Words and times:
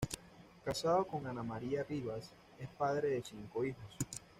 Casado 0.65 1.05
con 1.05 1.27
Ana 1.27 1.43
María 1.43 1.83
Rivas, 1.83 2.31
es 2.57 2.67
padre 2.69 3.09
de 3.09 3.21
cinco 3.21 3.63
hijos. 3.63 3.83